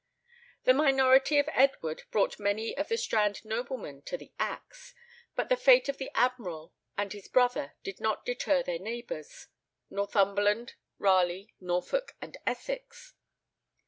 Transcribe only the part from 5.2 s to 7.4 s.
but the fate of the admiral and his